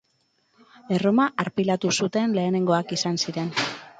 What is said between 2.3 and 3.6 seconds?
lehenengoak izan ziren.